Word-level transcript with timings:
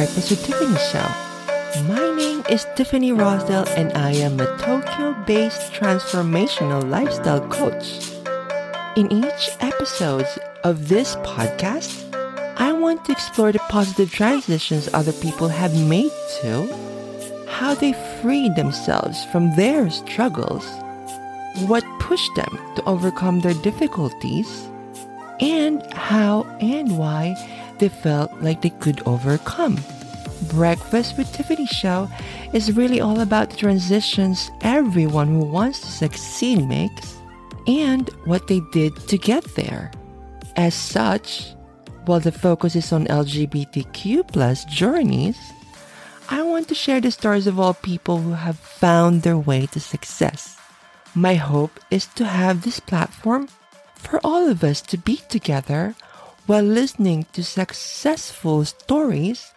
Breakfast 0.00 0.30
with 0.30 0.46
Tiffany 0.46 0.78
Show. 0.78 1.92
My 1.92 2.16
name 2.16 2.42
is 2.48 2.66
Tiffany 2.74 3.12
Rosdell, 3.12 3.68
and 3.76 3.92
I 3.92 4.12
am 4.12 4.40
a 4.40 4.46
Tokyo 4.56 5.12
based 5.26 5.74
transformational 5.74 6.88
lifestyle 6.88 7.46
coach. 7.48 8.08
In 8.96 9.12
each 9.12 9.50
episode 9.60 10.24
of 10.64 10.88
this 10.88 11.16
podcast, 11.16 12.14
I 12.56 12.72
want 12.72 13.04
to 13.04 13.12
explore 13.12 13.52
the 13.52 13.58
positive 13.68 14.10
transitions 14.10 14.88
other 14.94 15.12
people 15.12 15.48
have 15.48 15.76
made 15.86 16.12
to, 16.40 17.46
how 17.46 17.74
they 17.74 17.92
freed 18.22 18.56
themselves 18.56 19.26
from 19.26 19.54
their 19.54 19.90
struggles, 19.90 20.64
what 21.68 21.84
pushed 22.00 22.34
them 22.36 22.58
to 22.76 22.82
overcome 22.86 23.40
their 23.40 23.60
difficulties, 23.60 24.66
and 25.40 25.82
how 25.92 26.44
and 26.62 26.96
why 26.96 27.36
they 27.80 27.88
felt 27.88 28.30
like 28.40 28.60
they 28.60 28.70
could 28.70 29.02
overcome. 29.06 29.78
Breakfast 30.48 31.18
with 31.18 31.32
Tiffany 31.32 31.66
show 31.66 32.08
is 32.52 32.76
really 32.76 33.00
all 33.00 33.20
about 33.20 33.50
the 33.50 33.56
transitions 33.56 34.50
everyone 34.62 35.28
who 35.28 35.44
wants 35.44 35.80
to 35.80 35.86
succeed 35.86 36.66
makes 36.66 37.16
and 37.66 38.08
what 38.24 38.48
they 38.48 38.60
did 38.72 38.96
to 39.08 39.18
get 39.18 39.44
there. 39.54 39.90
As 40.56 40.74
such, 40.74 41.54
while 42.06 42.20
the 42.20 42.32
focus 42.32 42.74
is 42.74 42.92
on 42.92 43.06
LGBTQ 43.06 44.28
plus 44.28 44.64
journeys, 44.64 45.38
I 46.28 46.42
want 46.42 46.68
to 46.68 46.74
share 46.74 47.00
the 47.00 47.10
stories 47.10 47.46
of 47.46 47.60
all 47.60 47.74
people 47.74 48.18
who 48.18 48.32
have 48.32 48.58
found 48.58 49.22
their 49.22 49.36
way 49.36 49.66
to 49.66 49.80
success. 49.80 50.56
My 51.14 51.34
hope 51.34 51.78
is 51.90 52.06
to 52.14 52.24
have 52.24 52.62
this 52.62 52.80
platform 52.80 53.48
for 53.96 54.20
all 54.24 54.48
of 54.48 54.64
us 54.64 54.80
to 54.82 54.96
be 54.96 55.16
together 55.28 55.94
while 56.46 56.62
listening 56.62 57.26
to 57.32 57.44
successful 57.44 58.64
stories, 58.64 59.52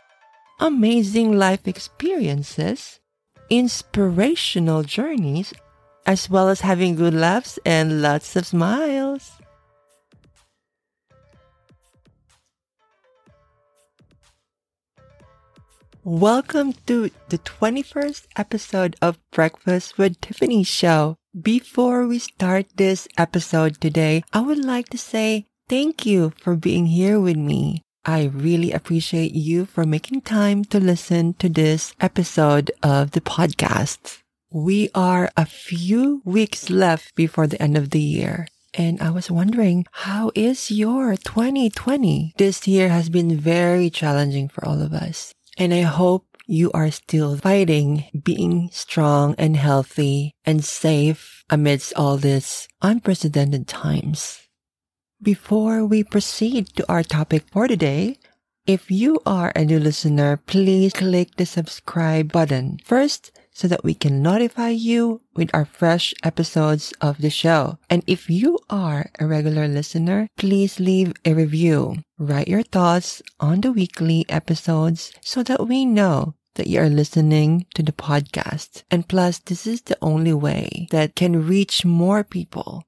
amazing 0.63 1.37
life 1.37 1.67
experiences, 1.67 3.01
inspirational 3.49 4.81
journeys, 4.81 5.53
as 6.05 6.29
well 6.29 6.47
as 6.47 6.61
having 6.61 6.95
good 6.95 7.13
laughs 7.13 7.59
and 7.65 8.01
lots 8.01 8.33
of 8.37 8.47
smiles. 8.47 9.33
Welcome 16.05 16.71
to 16.87 17.11
the 17.27 17.39
21st 17.39 18.27
episode 18.37 18.95
of 19.01 19.19
Breakfast 19.31 19.97
with 19.97 20.21
Tiffany 20.21 20.63
show. 20.63 21.17
Before 21.41 22.07
we 22.07 22.19
start 22.19 22.67
this 22.77 23.05
episode 23.17 23.81
today, 23.81 24.23
I 24.31 24.39
would 24.39 24.63
like 24.63 24.87
to 24.89 24.97
say 24.97 25.45
thank 25.67 26.05
you 26.05 26.31
for 26.39 26.55
being 26.55 26.85
here 26.85 27.19
with 27.19 27.35
me. 27.35 27.83
I 28.05 28.25
really 28.33 28.73
appreciate 28.73 29.33
you 29.33 29.65
for 29.65 29.85
making 29.85 30.21
time 30.21 30.65
to 30.65 30.79
listen 30.79 31.35
to 31.35 31.47
this 31.47 31.93
episode 32.01 32.69
of 32.83 33.11
the 33.11 33.21
podcast. 33.21 34.19
We 34.51 34.89
are 34.93 35.31
a 35.37 35.45
few 35.45 36.21
weeks 36.25 36.69
left 36.69 37.15
before 37.15 37.47
the 37.47 37.61
end 37.61 37.77
of 37.77 37.91
the 37.91 38.01
year. 38.01 38.47
And 38.73 39.01
I 39.01 39.09
was 39.09 39.31
wondering, 39.31 39.85
how 39.91 40.31
is 40.35 40.69
your 40.69 41.15
2020? 41.15 42.33
This 42.37 42.67
year 42.67 42.89
has 42.89 43.09
been 43.09 43.37
very 43.39 43.89
challenging 43.89 44.49
for 44.49 44.65
all 44.65 44.81
of 44.81 44.91
us. 44.93 45.33
And 45.57 45.73
I 45.73 45.83
hope 45.83 46.25
you 46.45 46.71
are 46.73 46.91
still 46.91 47.37
fighting, 47.37 48.03
being 48.21 48.69
strong 48.73 49.33
and 49.37 49.55
healthy 49.55 50.35
and 50.45 50.65
safe 50.65 51.45
amidst 51.49 51.93
all 51.95 52.17
this 52.17 52.67
unprecedented 52.81 53.65
times. 53.67 54.42
Before 55.23 55.85
we 55.85 56.03
proceed 56.03 56.67
to 56.75 56.83
our 56.91 57.01
topic 57.01 57.45
for 57.49 57.65
today, 57.69 58.17
if 58.67 58.91
you 58.91 59.21
are 59.25 59.53
a 59.55 59.63
new 59.63 59.79
listener, 59.79 60.35
please 60.35 60.91
click 60.91 61.37
the 61.37 61.45
subscribe 61.45 62.29
button 62.29 62.79
first 62.83 63.31
so 63.53 63.69
that 63.69 63.85
we 63.85 63.93
can 63.93 64.21
notify 64.21 64.69
you 64.75 65.21
with 65.33 65.49
our 65.53 65.63
fresh 65.63 66.13
episodes 66.25 66.91
of 66.99 67.19
the 67.19 67.29
show. 67.29 67.77
And 67.89 68.03
if 68.05 68.29
you 68.29 68.59
are 68.69 69.11
a 69.17 69.25
regular 69.25 69.65
listener, 69.65 70.27
please 70.37 70.81
leave 70.81 71.13
a 71.23 71.33
review. 71.33 72.03
Write 72.19 72.49
your 72.49 72.63
thoughts 72.63 73.21
on 73.39 73.61
the 73.61 73.71
weekly 73.71 74.25
episodes 74.27 75.13
so 75.21 75.41
that 75.43 75.67
we 75.67 75.85
know 75.85 76.35
that 76.55 76.67
you 76.67 76.81
are 76.81 76.89
listening 76.89 77.65
to 77.75 77.81
the 77.81 77.93
podcast. 77.93 78.83
And 78.91 79.07
plus, 79.07 79.39
this 79.39 79.65
is 79.65 79.83
the 79.83 79.97
only 80.01 80.33
way 80.33 80.87
that 80.91 81.15
can 81.15 81.47
reach 81.47 81.85
more 81.85 82.25
people. 82.25 82.83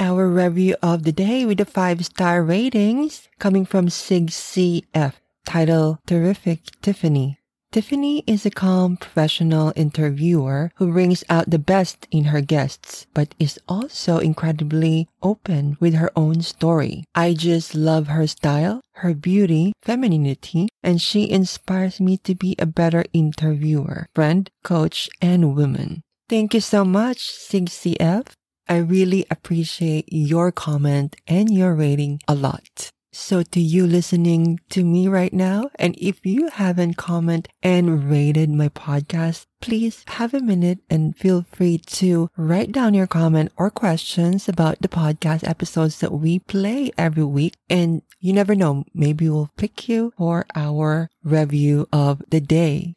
Our 0.00 0.28
review 0.28 0.74
of 0.82 1.04
the 1.04 1.12
day 1.12 1.46
with 1.46 1.58
the 1.58 1.64
five 1.64 2.04
star 2.04 2.42
ratings 2.42 3.28
coming 3.38 3.64
from 3.64 3.88
Sig 3.88 4.26
CF, 4.26 5.12
title 5.46 6.00
Terrific 6.04 6.60
Tiffany. 6.82 7.38
Tiffany 7.70 8.24
is 8.26 8.44
a 8.44 8.50
calm 8.50 8.96
professional 8.96 9.72
interviewer 9.76 10.72
who 10.76 10.92
brings 10.92 11.22
out 11.30 11.50
the 11.50 11.60
best 11.60 12.08
in 12.10 12.24
her 12.24 12.40
guests, 12.40 13.06
but 13.14 13.36
is 13.38 13.58
also 13.68 14.18
incredibly 14.18 15.08
open 15.22 15.76
with 15.78 15.94
her 15.94 16.10
own 16.16 16.40
story. 16.40 17.04
I 17.14 17.34
just 17.34 17.74
love 17.74 18.08
her 18.08 18.26
style, 18.26 18.80
her 19.02 19.14
beauty, 19.14 19.74
femininity, 19.82 20.68
and 20.82 21.00
she 21.00 21.30
inspires 21.30 22.00
me 22.00 22.16
to 22.18 22.34
be 22.34 22.56
a 22.58 22.66
better 22.66 23.04
interviewer, 23.12 24.06
friend, 24.14 24.50
coach, 24.64 25.08
and 25.20 25.54
woman. 25.54 26.02
Thank 26.28 26.54
you 26.54 26.60
so 26.60 26.84
much, 26.84 27.18
SigCF. 27.18 28.26
I 28.68 28.78
really 28.78 29.26
appreciate 29.30 30.08
your 30.10 30.50
comment 30.50 31.16
and 31.26 31.50
your 31.50 31.74
rating 31.74 32.20
a 32.26 32.34
lot. 32.34 32.90
So 33.16 33.44
to 33.44 33.60
you 33.60 33.86
listening 33.86 34.58
to 34.70 34.84
me 34.84 35.06
right 35.06 35.32
now, 35.32 35.70
and 35.76 35.94
if 35.98 36.26
you 36.26 36.48
haven't 36.48 36.96
commented 36.96 37.52
and 37.62 38.10
rated 38.10 38.50
my 38.50 38.68
podcast, 38.70 39.46
please 39.60 40.04
have 40.08 40.34
a 40.34 40.40
minute 40.40 40.80
and 40.90 41.16
feel 41.16 41.44
free 41.48 41.78
to 42.02 42.28
write 42.36 42.72
down 42.72 42.92
your 42.92 43.06
comment 43.06 43.52
or 43.56 43.70
questions 43.70 44.48
about 44.48 44.80
the 44.80 44.88
podcast 44.88 45.46
episodes 45.46 46.00
that 46.00 46.12
we 46.12 46.40
play 46.40 46.90
every 46.98 47.22
week. 47.22 47.54
And 47.70 48.02
you 48.18 48.32
never 48.32 48.56
know, 48.56 48.82
maybe 48.92 49.28
we'll 49.28 49.50
pick 49.56 49.88
you 49.88 50.12
for 50.18 50.44
our 50.56 51.08
review 51.22 51.86
of 51.92 52.20
the 52.28 52.40
day. 52.40 52.94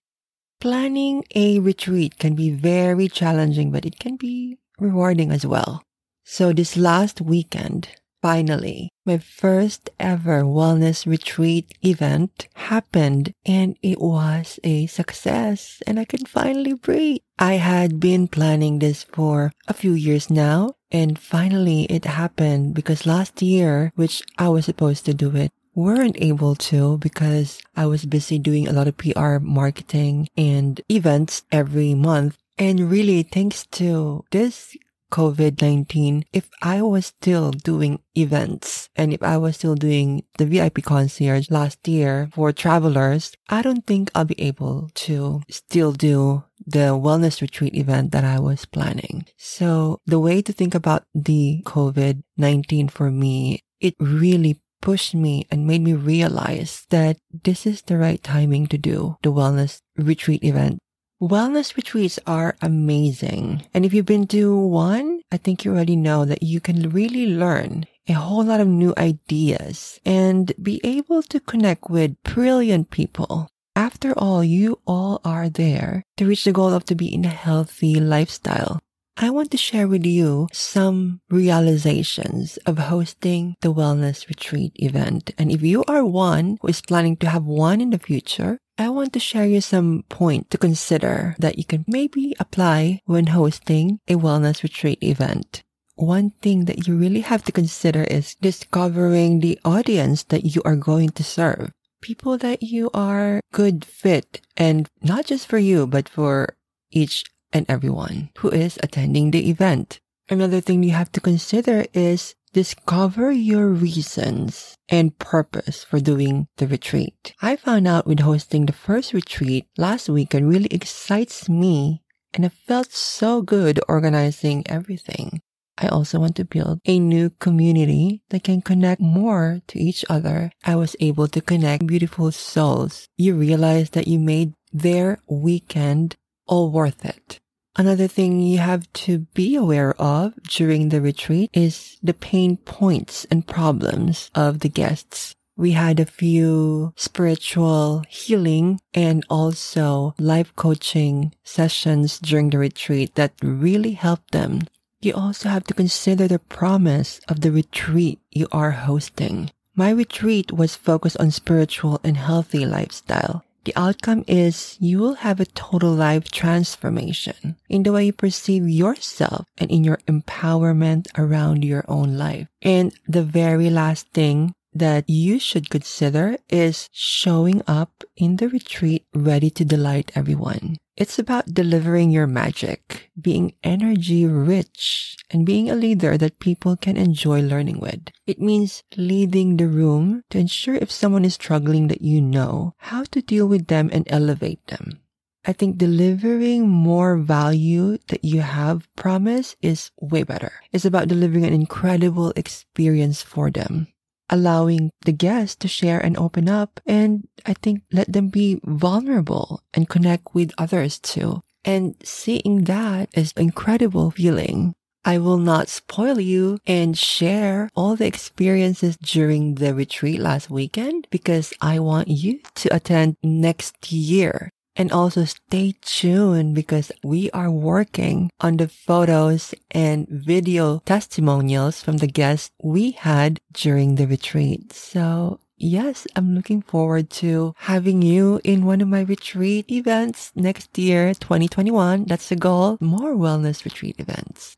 Planning 0.60 1.26
a 1.36 1.60
retreat 1.60 2.18
can 2.18 2.34
be 2.34 2.50
very 2.50 3.08
challenging, 3.08 3.70
but 3.70 3.86
it 3.86 4.00
can 4.00 4.16
be 4.16 4.58
rewarding 4.80 5.32
as 5.32 5.46
well. 5.46 5.84
So 6.24 6.54
this 6.54 6.78
last 6.78 7.22
weekend, 7.22 7.90
Finally, 8.22 8.90
my 9.06 9.20
first 9.20 9.90
ever 10.00 10.42
wellness 10.42 11.06
retreat 11.06 11.78
event 11.86 12.48
happened 12.56 13.32
and 13.46 13.78
it 13.84 14.02
was 14.02 14.60
a 14.64 14.88
success 14.88 15.82
and 15.86 16.00
I 16.00 16.06
can 16.06 16.26
finally 16.26 16.74
breathe. 16.74 17.22
I 17.38 17.54
had 17.54 18.00
been 18.00 18.28
planning 18.28 18.80
this 18.80 19.04
for 19.04 19.52
a 19.68 19.74
few 19.74 19.94
years 19.94 20.30
now 20.32 20.74
and 20.92 21.20
finally 21.20 21.84
it 21.84 22.06
happened 22.06 22.74
because 22.74 23.06
last 23.06 23.42
year, 23.42 23.92
which 23.96 24.24
I 24.38 24.50
was 24.50 24.66
supposed 24.66 25.06
to 25.06 25.14
do 25.14 25.36
it, 25.36 25.52
weren't 25.76 26.18
able 26.20 26.56
to 26.56 26.98
because 26.98 27.62
I 27.76 27.86
was 27.86 28.06
busy 28.06 28.40
doing 28.40 28.68
a 28.68 28.74
lot 28.74 28.88
of 28.88 28.98
PR 28.98 29.38
marketing 29.38 30.28
and 30.36 30.82
events 30.90 31.44
every 31.52 31.94
month. 31.94 32.36
And 32.58 32.90
really, 32.90 33.24
thanks 33.24 33.66
to 33.78 34.26
this 34.32 34.76
COVID 35.12 35.62
19, 35.62 36.26
if 36.34 36.50
I 36.62 36.82
was 36.82 37.08
still 37.08 37.52
doing 37.52 38.00
events 38.16 38.90
and 38.96 39.14
if 39.14 39.24
I 39.24 39.38
was 39.38 39.56
still 39.56 39.76
doing 39.76 40.24
the 40.38 40.46
VIP 40.46 40.84
concierge 40.84 41.50
last 41.50 41.88
year 41.88 42.30
for 42.34 42.52
travelers, 42.52 43.34
I 43.48 43.62
don't 43.62 43.86
think 43.86 44.12
I'll 44.14 44.26
be 44.26 44.42
able 44.42 44.90
to 45.06 45.42
still 45.50 45.94
do 45.94 46.44
the 46.66 46.98
wellness 46.98 47.42
retreat 47.42 47.76
event 47.76 48.12
that 48.12 48.26
I 48.26 48.40
was 48.40 48.66
planning. 48.66 49.26
So 49.38 50.02
the 50.06 50.20
way 50.20 50.42
to 50.42 50.52
think 50.52 50.76
about 50.76 51.04
the 51.14 51.62
COVID 51.66 52.24
19 52.38 52.90
for 52.90 53.12
me, 53.12 53.62
it 53.80 53.96
really 54.00 54.60
pushed 54.82 55.16
me 55.16 55.48
and 55.50 55.66
made 55.66 55.82
me 55.82 55.94
realize 55.94 56.86
that 56.90 57.18
this 57.32 57.66
is 57.66 57.82
the 57.84 57.98
right 57.98 58.22
timing 58.22 58.68
to 58.68 58.78
do 58.78 59.18
the 59.24 59.32
wellness 59.32 59.82
retreat 59.96 60.44
event 60.44 60.80
Wellness 61.22 61.76
retreats 61.76 62.20
are 62.28 62.56
amazing. 62.62 63.66
And 63.74 63.84
if 63.84 63.92
you've 63.92 64.06
been 64.06 64.28
to 64.28 64.56
one, 64.56 65.22
I 65.32 65.38
think 65.38 65.66
you 65.66 65.72
already 65.72 65.96
know 65.96 66.26
that 66.26 66.44
you 66.44 66.62
can 66.62 66.92
really 66.92 67.26
learn 67.26 67.88
a 68.08 68.14
whole 68.14 68.44
lot 68.44 68.60
of 68.62 68.68
new 68.68 68.94
ideas 69.00 70.00
and 70.06 70.54
be 70.62 70.80
able 70.84 71.24
to 71.24 71.40
connect 71.40 71.90
with 71.90 72.22
brilliant 72.22 72.92
people. 72.92 73.50
After 73.76 74.14
all, 74.14 74.44
you 74.44 74.80
all 74.86 75.20
are 75.26 75.50
there 75.50 76.04
to 76.18 76.28
reach 76.28 76.46
the 76.46 76.52
goal 76.52 76.72
of 76.72 76.86
to 76.86 76.94
be 76.94 77.12
in 77.12 77.26
a 77.26 77.30
healthy 77.30 77.96
lifestyle. 78.00 78.80
I 79.18 79.32
want 79.32 79.50
to 79.52 79.58
share 79.58 79.88
with 79.88 80.06
you 80.06 80.48
some 80.54 81.22
realizations 81.32 82.58
of 82.68 82.78
hosting 82.78 83.56
the 83.62 83.74
wellness 83.74 84.30
retreat 84.30 84.74
event. 84.76 85.32
And 85.40 85.52
if 85.52 85.64
you 85.64 85.84
are 85.88 86.06
one 86.06 86.60
who 86.62 86.68
is 86.68 86.82
planning 86.82 87.18
to 87.18 87.30
have 87.30 87.44
one 87.44 87.82
in 87.82 87.90
the 87.90 87.98
future, 87.98 88.60
I 88.80 88.90
want 88.90 89.14
to 89.14 89.20
share 89.20 89.46
you 89.46 89.62
some 89.62 90.04
point 90.10 90.52
to 90.52 90.58
consider 90.58 91.36
that 91.40 91.58
you 91.58 91.66
can 91.66 91.84
maybe 91.88 92.36
apply 92.40 93.02
when 93.06 93.28
hosting 93.28 94.00
a 94.08 94.16
wellness 94.16 94.62
retreat 94.62 95.02
event. 95.02 95.64
One 95.96 96.30
thing 96.42 96.66
that 96.66 96.88
you 96.88 96.96
really 96.96 97.22
have 97.22 97.44
to 97.46 97.52
consider 97.52 98.04
is 98.04 98.36
discovering 98.36 99.40
the 99.40 99.60
audience 99.66 100.24
that 100.24 100.46
you 100.46 100.62
are 100.64 100.76
going 100.76 101.10
to 101.10 101.24
serve. 101.24 101.72
people 102.02 102.38
that 102.38 102.62
you 102.62 102.90
are 102.94 103.42
good 103.52 103.84
fit 103.84 104.42
and 104.56 104.88
not 105.02 105.26
just 105.26 105.48
for 105.48 105.58
you, 105.58 105.88
but 105.88 106.08
for 106.08 106.56
each 106.92 107.26
and 107.52 107.66
everyone 107.68 108.30
who 108.38 108.50
is 108.50 108.78
attending 108.84 109.32
the 109.32 109.50
event. 109.50 110.00
Another 110.30 110.62
thing 110.62 110.84
you 110.84 110.92
have 110.92 111.12
to 111.14 111.22
consider 111.22 111.86
is 111.94 112.36
discover 112.54 113.32
your 113.32 113.68
reasons 113.68 114.76
and 114.90 115.18
purpose 115.20 115.84
for 115.84 116.00
doing 116.00 116.48
the 116.58 116.68
retreat. 116.68 117.34
I 117.42 117.56
found 117.56 117.88
out 117.88 118.08
with 118.08 118.20
hosting 118.20 118.66
the 118.66 118.74
first 118.74 119.14
retreat 119.14 119.68
last 119.78 120.10
weekend 120.10 120.50
really 120.50 120.70
excites 120.72 121.50
me 121.50 122.04
and 122.34 122.46
it 122.46 122.54
felt 122.68 122.92
so 122.94 123.42
good 123.42 123.80
organizing 123.88 124.64
everything. 124.68 125.42
I 125.78 125.88
also 125.88 126.20
want 126.20 126.36
to 126.38 126.46
build 126.46 126.80
a 126.86 127.00
new 127.00 127.30
community 127.30 128.24
that 128.30 128.44
can 128.44 128.62
connect 128.62 129.00
more 129.00 129.62
to 129.68 129.80
each 129.80 130.04
other. 130.10 130.52
I 130.64 130.76
was 130.76 130.96
able 131.00 131.28
to 131.28 131.42
connect 131.42 131.86
beautiful 131.86 132.32
souls. 132.32 133.08
You 133.16 133.36
realize 133.36 133.92
that 133.92 134.08
you 134.08 134.18
made 134.18 134.54
their 134.74 135.20
weekend 135.28 136.16
all 136.48 136.72
worth 136.72 137.06
it. 137.06 137.40
Another 137.78 138.08
thing 138.08 138.42
you 138.42 138.58
have 138.58 138.92
to 139.06 139.20
be 139.36 139.56
aware 139.56 139.94
of 140.02 140.34
during 140.50 140.90
the 140.90 141.00
retreat 141.00 141.52
is 141.54 141.98
the 142.02 142.16
pain 142.16 142.58
points 142.58 143.26
and 143.30 143.46
problems 143.46 144.32
of 144.34 144.62
the 144.62 144.70
guests. 144.70 145.36
We 145.56 145.72
had 145.72 146.00
a 146.00 146.06
few 146.06 146.94
spiritual 146.96 148.04
healing 148.10 148.80
and 148.96 149.24
also 149.30 150.16
life 150.18 150.56
coaching 150.56 151.34
sessions 151.44 152.18
during 152.20 152.50
the 152.50 152.58
retreat 152.58 153.14
that 153.14 153.34
really 153.44 153.94
helped 153.94 154.32
them. 154.32 154.62
You 155.00 155.14
also 155.14 155.50
have 155.50 155.66
to 155.66 155.76
consider 155.76 156.28
the 156.28 156.40
promise 156.40 157.22
of 157.28 157.42
the 157.42 157.52
retreat 157.52 158.20
you 158.32 158.48
are 158.52 158.72
hosting. 158.72 159.52
My 159.76 159.92
retreat 159.92 160.52
was 160.52 160.76
focused 160.76 161.18
on 161.18 161.30
spiritual 161.30 162.02
and 162.04 162.18
healthy 162.18 162.66
lifestyle. 162.66 163.44
The 163.68 163.76
outcome 163.76 164.24
is 164.30 164.78
you 164.80 164.98
will 164.98 165.16
have 165.28 165.42
a 165.42 165.46
total 165.46 165.92
life 165.92 166.32
transformation 166.32 167.58
in 167.68 167.84
the 167.84 167.92
way 167.92 168.06
you 168.06 168.14
perceive 168.14 168.66
yourself 168.66 169.44
and 169.58 169.70
in 169.70 169.84
your 169.84 169.98
empowerment 170.08 171.08
around 171.18 171.66
your 171.66 171.84
own 171.90 172.16
life. 172.16 172.48
And 172.62 172.94
the 173.10 173.24
very 173.24 173.70
last 173.70 174.08
thing 174.14 174.54
that 174.74 175.04
you 175.10 175.38
should 175.38 175.70
consider 175.70 176.38
is 176.48 176.88
showing 176.94 177.62
up 177.68 178.06
in 178.16 178.38
the 178.38 178.48
retreat 178.48 179.04
ready 179.14 179.50
to 179.50 179.66
delight 179.66 180.14
everyone. 180.16 180.78
It's 180.98 181.20
about 181.20 181.54
delivering 181.54 182.10
your 182.10 182.26
magic, 182.26 183.12
being 183.22 183.54
energy 183.64 184.26
rich, 184.26 185.16
and 185.30 185.46
being 185.46 185.70
a 185.70 185.76
leader 185.76 186.18
that 186.18 186.40
people 186.40 186.76
can 186.76 186.98
enjoy 186.98 187.42
learning 187.42 187.80
with. 187.80 188.10
It 188.26 188.42
means 188.42 188.82
leading 188.98 189.58
the 189.58 189.68
room 189.68 190.24
to 190.32 190.40
ensure 190.40 190.74
if 190.74 190.90
someone 190.90 191.24
is 191.24 191.36
struggling 191.36 191.88
that 191.90 192.02
you 192.02 192.20
know 192.20 192.74
how 192.78 193.04
to 193.12 193.22
deal 193.22 193.46
with 193.46 193.68
them 193.68 193.92
and 193.94 194.08
elevate 194.10 194.66
them. 194.74 195.02
I 195.46 195.54
think 195.54 195.78
delivering 195.78 196.68
more 196.68 197.16
value 197.16 198.00
that 198.08 198.26
you 198.26 198.42
have 198.42 198.90
promised 198.96 199.56
is 199.62 199.92
way 200.02 200.24
better. 200.24 200.52
It's 200.74 200.84
about 200.84 201.10
delivering 201.10 201.46
an 201.46 201.54
incredible 201.54 202.34
experience 202.36 203.22
for 203.22 203.52
them 203.52 203.88
allowing 204.30 204.92
the 205.06 205.12
guests 205.12 205.56
to 205.56 205.68
share 205.68 206.00
and 206.00 206.18
open 206.18 206.50
up 206.50 206.80
and 206.86 207.28
I 207.46 207.54
think 207.54 207.84
let 207.92 208.12
them 208.12 208.30
be 208.30 208.60
vulnerable 208.64 209.62
and 209.74 209.90
connect 209.90 210.34
with 210.34 210.52
others 210.58 211.00
too. 211.00 211.42
And 211.64 211.96
seeing 212.04 212.64
that 212.66 213.10
is 213.14 213.34
incredible 213.36 214.12
feeling. 214.12 214.74
I 215.04 215.20
will 215.20 215.38
not 215.38 215.70
spoil 215.70 216.20
you 216.20 216.60
and 216.68 216.98
share 216.98 217.70
all 217.76 217.96
the 217.96 218.06
experiences 218.06 218.98
during 218.98 219.56
the 219.56 219.74
retreat 219.74 220.20
last 220.20 220.50
weekend 220.50 221.08
because 221.10 221.54
I 221.62 221.80
want 221.80 222.10
you 222.10 222.42
to 222.56 222.76
attend 222.76 223.16
next 223.24 223.92
year. 223.92 224.52
And 224.78 224.92
also 224.92 225.26
stay 225.26 225.74
tuned 225.82 226.54
because 226.54 226.92
we 227.04 227.32
are 227.32 227.50
working 227.50 228.30
on 228.40 228.58
the 228.58 228.68
photos 228.68 229.56
and 229.72 230.08
video 230.08 230.84
testimonials 230.86 231.82
from 231.82 231.98
the 231.98 232.06
guests 232.06 232.52
we 232.62 232.92
had 232.92 233.42
during 233.54 233.96
the 233.96 234.06
retreat. 234.06 234.72
So 234.74 235.40
yes, 235.58 236.06
I'm 236.16 236.36
looking 236.36 236.62
forward 236.62 237.10
to 237.22 237.56
having 237.58 238.04
you 238.04 238.40
in 238.44 238.66
one 238.66 238.82
of 238.82 238.88
my 238.88 239.02
retreat 239.02 239.70
events 239.72 240.32
next 240.36 240.78
year, 240.78 241.16
2021. 241.16 242.06
That's 242.06 242.30
the 242.30 242.36
goal. 242.36 242.78
More 242.80 243.16
wellness 243.16 243.66
retreat 243.66 244.00
events. 244.00 244.58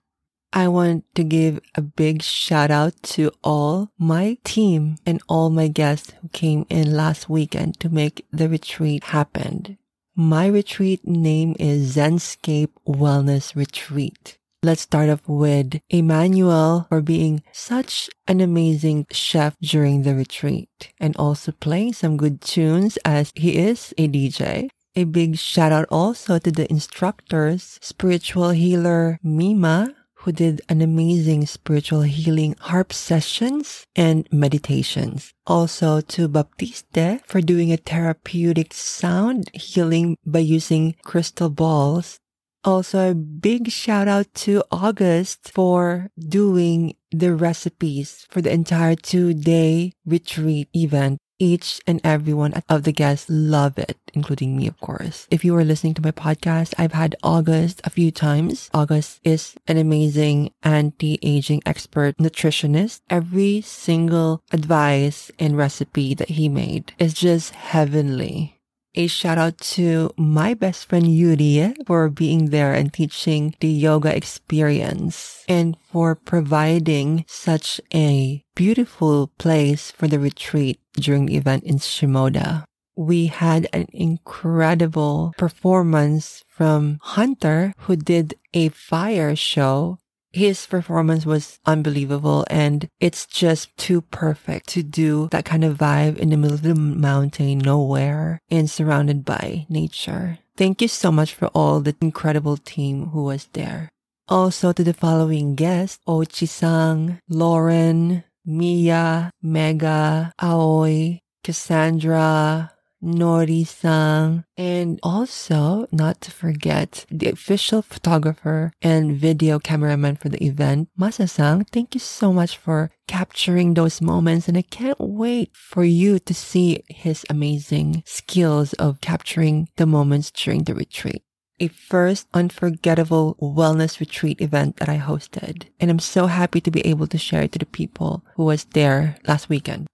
I 0.51 0.68
want 0.68 1.06
to 1.16 1.24
give 1.24 1.60
a 1.75 1.81
big 1.81 2.24
shout 2.24 2.71
out 2.71 3.01
to 3.13 3.31
all 3.44 3.92
my 4.00 4.38
team 4.44 4.98
and 5.06 5.21
all 5.30 5.50
my 5.50 5.68
guests 5.68 6.12
who 6.21 6.27
came 6.30 6.66
in 6.69 6.95
last 6.95 7.30
weekend 7.30 7.80
to 7.81 7.89
make 7.89 8.25
the 8.31 8.50
retreat 8.50 9.06
happen. 9.06 9.77
My 10.19 10.48
retreat 10.48 11.07
name 11.07 11.56
is 11.60 11.95
Zenscape 11.95 12.74
Wellness 12.86 13.56
Retreat. 13.56 14.38
Let's 14.62 14.81
start 14.81 15.07
off 15.07 15.21
with 15.30 15.80
Emmanuel 15.89 16.88
for 16.89 17.00
being 17.00 17.42
such 17.54 18.10
an 18.27 18.42
amazing 18.42 19.07
chef 19.12 19.56
during 19.62 20.04
the 20.04 20.13
retreat 20.16 20.92
and 21.00 21.16
also 21.16 21.54
playing 21.54 21.94
some 21.94 22.18
good 22.18 22.42
tunes 22.42 22.98
as 23.06 23.31
he 23.33 23.56
is 23.56 23.94
a 23.98 24.10
DJ. 24.10 24.68
A 24.94 25.06
big 25.06 25.38
shout 25.38 25.71
out 25.71 25.88
also 25.89 26.38
to 26.38 26.51
the 26.51 26.69
instructors, 26.69 27.80
spiritual 27.81 28.50
healer 28.50 29.19
Mima 29.24 29.95
who 30.19 30.31
did 30.31 30.62
an 30.68 30.81
amazing 30.81 31.45
spiritual 31.45 32.01
healing 32.01 32.56
harp 32.60 32.92
sessions 32.92 33.86
and 33.95 34.27
meditations. 34.31 35.33
Also 35.48 36.01
to 36.01 36.27
Baptiste 36.27 37.24
for 37.25 37.42
doing 37.42 37.71
a 37.71 37.77
therapeutic 37.77 38.74
sound 38.74 39.50
healing 39.54 40.18
by 40.25 40.39
using 40.39 40.95
crystal 41.04 41.50
balls. 41.50 42.19
Also 42.66 43.12
a 43.12 43.16
big 43.16 43.69
shout 43.69 44.10
out 44.10 44.27
to 44.33 44.63
August 44.71 45.50
for 45.50 46.10
doing 46.18 46.95
the 47.12 47.33
recipes 47.33 48.27
for 48.30 48.42
the 48.42 48.51
entire 48.51 48.95
two 48.95 49.33
day 49.33 49.94
retreat 50.06 50.68
event 50.75 51.18
each 51.39 51.81
and 51.88 52.00
every 52.03 52.33
one 52.33 52.53
of 52.69 52.83
the 52.83 52.91
guests 52.91 53.27
love 53.30 53.80
it, 53.80 53.97
including 54.13 54.56
me, 54.56 54.68
of 54.68 54.80
course. 54.80 55.28
If 55.31 55.44
you 55.44 55.56
are 55.56 55.63
listening 55.63 55.94
to 55.95 56.02
my 56.02 56.11
podcast, 56.11 56.73
I've 56.78 56.94
had 56.94 57.16
August 57.23 57.81
a 57.83 57.90
few 57.90 58.11
times. 58.11 58.69
August 58.73 59.21
is 59.23 59.56
an 59.68 59.78
amazing 59.78 60.52
anti-aging 60.63 61.61
expert 61.66 62.18
nutritionist. 62.18 63.02
Every 63.09 63.61
single 63.61 64.44
advice 64.52 65.31
and 65.40 65.57
recipe 65.57 66.13
that 66.13 66.30
he 66.30 66.49
made 66.49 66.94
is 66.99 67.13
just 67.13 67.56
heavenly 67.56 68.58
a 68.95 69.07
shout 69.07 69.37
out 69.37 69.57
to 69.57 70.11
my 70.17 70.53
best 70.53 70.87
friend 70.87 71.07
Yuri 71.07 71.73
for 71.85 72.09
being 72.09 72.49
there 72.49 72.73
and 72.73 72.91
teaching 72.91 73.55
the 73.59 73.67
yoga 73.67 74.15
experience 74.15 75.43
and 75.47 75.77
for 75.91 76.15
providing 76.15 77.25
such 77.27 77.79
a 77.93 78.43
beautiful 78.55 79.31
place 79.37 79.91
for 79.91 80.07
the 80.07 80.19
retreat 80.19 80.79
during 80.93 81.27
the 81.27 81.37
event 81.37 81.63
in 81.63 81.77
Shimoda. 81.77 82.63
We 82.95 83.27
had 83.27 83.67
an 83.71 83.87
incredible 83.93 85.33
performance 85.37 86.43
from 86.47 86.99
Hunter 87.01 87.73
who 87.77 87.95
did 87.95 88.35
a 88.53 88.69
fire 88.69 89.35
show 89.35 89.99
his 90.31 90.66
performance 90.66 91.26
was 91.26 91.59
unbelievable 91.66 92.45
and 92.50 92.88
it's 93.00 93.26
just 93.26 93.76
too 93.78 94.02
perfect 94.02 94.68
to 94.69 94.83
do 94.83 95.28
that 95.31 95.45
kind 95.45 95.64
of 95.64 95.78
vibe 95.78 96.18
in 96.18 96.30
the 96.30 96.38
middle 96.38 96.56
of 96.56 96.62
the 96.62 96.76
mountain, 96.76 97.59
nowhere 97.59 98.40
and 98.50 98.69
surrounded 98.69 99.26
by 99.26 99.66
nature. 99.69 100.40
Thank 100.56 100.81
you 100.81 100.88
so 100.88 101.12
much 101.12 101.33
for 101.33 101.48
all 101.48 101.80
the 101.80 101.95
incredible 102.02 102.57
team 102.57 103.07
who 103.07 103.24
was 103.24 103.48
there. 103.54 103.90
Also 104.28 104.71
to 104.71 104.83
the 104.83 104.94
following 104.94 105.56
guests, 105.56 106.00
Ochi-san, 106.07 107.19
Lauren, 107.30 108.24
Mia, 108.45 109.31
Mega, 109.42 110.33
Aoi, 110.40 111.19
Cassandra, 111.44 112.71
Nori-san, 113.03 114.45
and 114.57 114.99
also 115.03 115.87
not 115.91 116.21
to 116.21 116.31
forget 116.31 117.06
the 117.09 117.29
official 117.29 117.81
photographer 117.81 118.71
and 118.81 119.18
video 119.18 119.59
cameraman 119.59 120.15
for 120.15 120.29
the 120.29 120.44
event, 120.44 120.89
Masa-san. 120.99 121.65
Thank 121.65 121.95
you 121.95 121.99
so 121.99 122.33
much 122.33 122.57
for 122.57 122.91
capturing 123.07 123.73
those 123.73 124.01
moments 124.01 124.47
and 124.47 124.57
I 124.57 124.61
can't 124.61 124.99
wait 124.99 125.51
for 125.53 125.83
you 125.83 126.19
to 126.19 126.33
see 126.33 126.83
his 126.87 127.25
amazing 127.29 128.03
skills 128.06 128.73
of 128.73 129.01
capturing 129.01 129.68
the 129.77 129.87
moments 129.87 130.29
during 130.31 130.63
the 130.63 130.75
retreat 130.75 131.23
a 131.59 131.68
first 131.68 132.27
unforgettable 132.33 133.35
wellness 133.41 133.99
retreat 133.99 134.41
event 134.41 134.77
that 134.77 134.89
I 134.89 134.97
hosted. 134.97 135.65
And 135.79 135.91
I'm 135.91 135.99
so 135.99 136.27
happy 136.27 136.61
to 136.61 136.71
be 136.71 136.85
able 136.85 137.07
to 137.07 137.18
share 137.18 137.44
it 137.44 137.51
to 137.53 137.59
the 137.59 137.65
people 137.65 138.23
who 138.35 138.45
was 138.45 138.63
there 138.65 139.18
last 139.27 139.49
weekend. 139.49 139.87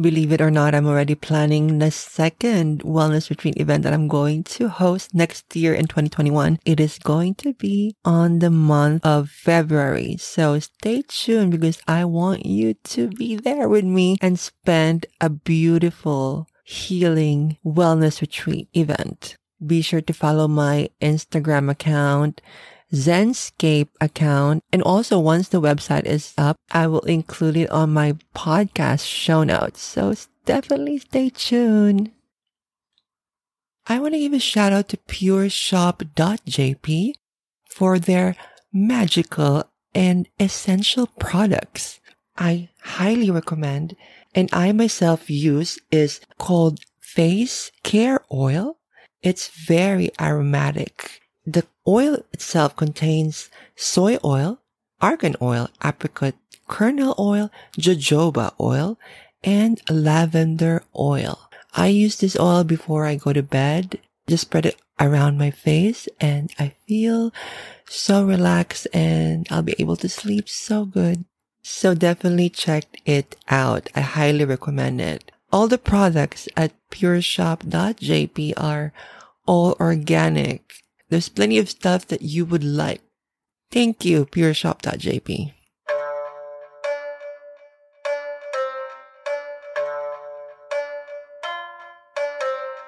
Believe 0.00 0.32
it 0.32 0.40
or 0.40 0.50
not, 0.50 0.74
I'm 0.74 0.86
already 0.86 1.14
planning 1.14 1.78
the 1.78 1.90
second 1.90 2.82
wellness 2.82 3.28
retreat 3.28 3.58
event 3.58 3.82
that 3.82 3.92
I'm 3.92 4.08
going 4.08 4.42
to 4.44 4.68
host 4.68 5.14
next 5.14 5.54
year 5.54 5.74
in 5.74 5.86
2021. 5.86 6.58
It 6.64 6.80
is 6.80 6.98
going 6.98 7.34
to 7.36 7.52
be 7.52 7.94
on 8.02 8.38
the 8.38 8.48
month 8.48 9.04
of 9.04 9.28
February. 9.28 10.16
So 10.16 10.58
stay 10.60 11.02
tuned 11.06 11.50
because 11.50 11.78
I 11.86 12.06
want 12.06 12.46
you 12.46 12.72
to 12.72 13.08
be 13.08 13.36
there 13.36 13.68
with 13.68 13.84
me 13.84 14.16
and 14.22 14.38
spend 14.38 15.04
a 15.20 15.28
beautiful 15.28 16.46
healing 16.64 17.58
wellness 17.62 18.22
retreat 18.22 18.68
event. 18.72 19.36
Be 19.64 19.82
sure 19.82 20.00
to 20.00 20.12
follow 20.14 20.48
my 20.48 20.88
Instagram 21.02 21.70
account, 21.70 22.40
Zenscape 22.92 23.88
account. 24.00 24.62
And 24.72 24.82
also 24.82 25.18
once 25.18 25.48
the 25.48 25.60
website 25.60 26.04
is 26.04 26.34
up, 26.36 26.56
I 26.70 26.86
will 26.86 27.00
include 27.00 27.56
it 27.56 27.70
on 27.70 27.92
my 27.92 28.12
podcast 28.34 29.06
show 29.06 29.44
notes. 29.44 29.82
So 29.82 30.14
definitely 30.44 30.98
stay 30.98 31.30
tuned. 31.30 32.10
I 33.86 33.98
want 33.98 34.14
to 34.14 34.20
give 34.20 34.32
a 34.32 34.38
shout 34.38 34.72
out 34.72 34.88
to 34.90 34.96
pureshop.jp 34.96 37.14
for 37.68 37.98
their 37.98 38.36
magical 38.72 39.64
and 39.94 40.28
essential 40.38 41.08
products. 41.18 41.98
I 42.38 42.68
highly 42.82 43.30
recommend 43.30 43.96
and 44.34 44.48
I 44.52 44.72
myself 44.72 45.28
use 45.28 45.78
is 45.90 46.20
called 46.38 46.80
face 47.00 47.72
care 47.82 48.20
oil. 48.32 48.78
It's 49.20 49.48
very 49.48 50.10
aromatic. 50.20 51.20
The 51.44 51.66
oil 51.86 52.18
itself 52.32 52.76
contains 52.76 53.50
soy 53.76 54.18
oil, 54.24 54.58
argan 55.00 55.36
oil, 55.40 55.68
apricot 55.84 56.34
kernel 56.68 57.14
oil, 57.18 57.50
jojoba 57.78 58.52
oil, 58.60 58.98
and 59.42 59.80
lavender 59.90 60.82
oil. 60.98 61.50
I 61.74 61.88
use 61.88 62.16
this 62.16 62.38
oil 62.38 62.64
before 62.64 63.06
I 63.06 63.16
go 63.16 63.32
to 63.32 63.42
bed. 63.42 63.98
Just 64.26 64.42
spread 64.42 64.66
it 64.66 64.80
around 65.00 65.38
my 65.38 65.50
face 65.50 66.08
and 66.20 66.52
I 66.58 66.74
feel 66.86 67.32
so 67.88 68.24
relaxed 68.24 68.86
and 68.92 69.46
I'll 69.50 69.62
be 69.62 69.74
able 69.78 69.96
to 69.96 70.08
sleep 70.08 70.48
so 70.48 70.84
good. 70.84 71.24
So 71.62 71.94
definitely 71.94 72.50
check 72.50 72.84
it 73.04 73.36
out. 73.48 73.88
I 73.94 74.00
highly 74.00 74.44
recommend 74.44 75.00
it. 75.00 75.30
All 75.52 75.68
the 75.68 75.78
products 75.78 76.48
at 76.56 76.72
pureshop.jp 76.90 78.54
are 78.56 78.92
all 79.46 79.76
organic. 79.80 80.72
There's 81.12 81.28
plenty 81.28 81.58
of 81.58 81.68
stuff 81.68 82.06
that 82.06 82.22
you 82.22 82.46
would 82.46 82.64
like. 82.64 83.02
Thank 83.70 84.02
you, 84.02 84.24
pureshop.jp. 84.24 85.52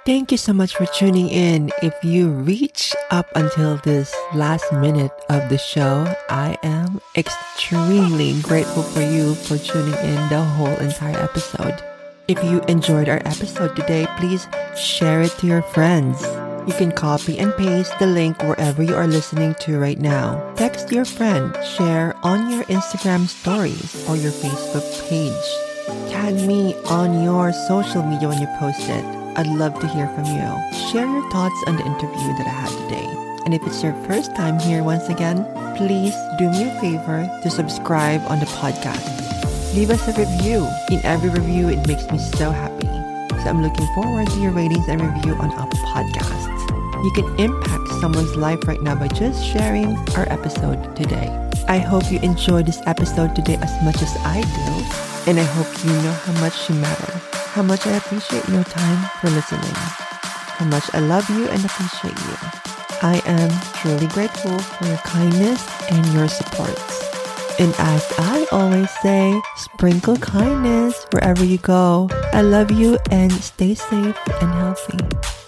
Thank 0.06 0.32
you 0.32 0.38
so 0.38 0.54
much 0.54 0.74
for 0.74 0.86
tuning 0.86 1.28
in. 1.28 1.70
If 1.82 1.92
you 2.02 2.30
reach 2.30 2.96
up 3.10 3.28
until 3.36 3.76
this 3.84 4.16
last 4.32 4.72
minute 4.72 5.12
of 5.28 5.50
the 5.50 5.58
show, 5.58 6.08
I 6.30 6.56
am 6.62 7.02
extremely 7.14 8.40
grateful 8.40 8.84
for 8.84 9.02
you 9.02 9.34
for 9.34 9.58
tuning 9.58 10.00
in 10.00 10.16
the 10.30 10.40
whole 10.40 10.76
entire 10.76 11.18
episode. 11.18 11.76
If 12.26 12.42
you 12.42 12.62
enjoyed 12.68 13.10
our 13.10 13.20
episode 13.26 13.76
today, 13.76 14.06
please 14.16 14.48
share 14.78 15.20
it 15.20 15.32
to 15.40 15.46
your 15.46 15.60
friends. 15.60 16.24
You 16.66 16.72
can 16.72 16.92
copy 16.92 17.38
and 17.38 17.54
paste 17.56 17.92
the 17.98 18.06
link 18.06 18.42
wherever 18.42 18.82
you 18.82 18.94
are 18.94 19.06
listening 19.06 19.54
to 19.60 19.78
right 19.78 20.00
now. 20.00 20.40
Text 20.56 20.90
your 20.90 21.04
friend, 21.04 21.54
share 21.76 22.16
on 22.22 22.50
your 22.50 22.64
Instagram 22.64 23.28
stories 23.28 24.08
or 24.08 24.16
your 24.16 24.32
Facebook 24.32 24.86
page. 25.08 26.10
Tag 26.10 26.34
me 26.46 26.74
on 26.88 27.22
your 27.22 27.52
social 27.68 28.02
media 28.02 28.28
when 28.28 28.40
you 28.40 28.48
post 28.58 28.80
it. 28.88 29.04
I'd 29.36 29.46
love 29.46 29.78
to 29.80 29.88
hear 29.88 30.08
from 30.08 30.24
you. 30.24 30.88
Share 30.90 31.06
your 31.06 31.30
thoughts 31.30 31.62
on 31.66 31.76
the 31.76 31.84
interview 31.84 32.32
that 32.38 32.46
I 32.46 32.56
had 32.64 32.70
today. 32.88 33.08
And 33.44 33.52
if 33.52 33.62
it's 33.66 33.82
your 33.82 33.92
first 34.04 34.34
time 34.34 34.58
here 34.58 34.82
once 34.82 35.10
again, 35.10 35.44
please 35.76 36.14
do 36.38 36.48
me 36.50 36.70
a 36.70 36.80
favor 36.80 37.28
to 37.42 37.50
subscribe 37.50 38.22
on 38.28 38.40
the 38.40 38.46
podcast. 38.46 39.04
Leave 39.74 39.90
us 39.90 40.08
a 40.08 40.18
review. 40.18 40.66
In 40.90 41.04
every 41.04 41.28
review, 41.28 41.68
it 41.68 41.86
makes 41.86 42.10
me 42.10 42.18
so 42.18 42.50
happy. 42.50 42.86
So 43.42 43.50
I'm 43.50 43.62
looking 43.62 43.86
forward 43.94 44.28
to 44.28 44.40
your 44.40 44.52
ratings 44.52 44.88
and 44.88 45.02
review 45.02 45.34
on 45.34 45.50
Apple 45.52 45.78
Podcasts. 45.92 46.43
You 47.04 47.12
can 47.12 47.38
impact 47.38 47.88
someone's 48.00 48.34
life 48.34 48.66
right 48.66 48.82
now 48.82 48.96
by 48.96 49.08
just 49.08 49.46
sharing 49.46 49.96
our 50.16 50.26
episode 50.32 50.96
today. 50.96 51.28
I 51.68 51.78
hope 51.78 52.10
you 52.10 52.18
enjoyed 52.20 52.66
this 52.66 52.80
episode 52.86 53.36
today 53.36 53.56
as 53.56 53.84
much 53.84 54.02
as 54.02 54.16
I 54.24 54.40
do, 54.40 55.30
and 55.30 55.38
I 55.38 55.44
hope 55.44 55.84
you 55.84 55.92
know 55.92 56.12
how 56.12 56.40
much 56.40 56.68
you 56.68 56.74
matter 56.76 57.20
how 57.54 57.62
much 57.62 57.86
I 57.86 57.92
appreciate 57.92 58.48
your 58.48 58.64
time 58.64 59.08
for 59.20 59.30
listening, 59.30 59.76
how 60.58 60.64
much 60.64 60.92
I 60.92 60.98
love 60.98 61.30
you 61.30 61.46
and 61.46 61.64
appreciate 61.64 62.18
you. 62.18 62.36
I 63.00 63.22
am 63.26 63.48
truly 63.74 64.08
grateful 64.08 64.58
for 64.58 64.86
your 64.86 64.96
kindness 64.96 65.64
and 65.88 66.04
your 66.12 66.26
support. 66.26 66.76
And 67.60 67.72
as 67.78 68.12
I 68.18 68.44
always 68.50 68.90
say, 69.02 69.40
sprinkle 69.54 70.16
kindness 70.16 71.06
wherever 71.12 71.44
you 71.44 71.58
go. 71.58 72.08
I 72.32 72.42
love 72.42 72.72
you 72.72 72.98
and 73.12 73.30
stay 73.30 73.76
safe 73.76 74.18
and 74.42 74.52
healthy. 74.52 75.43